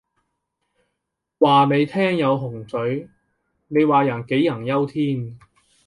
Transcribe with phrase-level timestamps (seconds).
[1.37, 3.07] 話你聽有洪水，
[3.67, 5.37] 你話人杞人憂天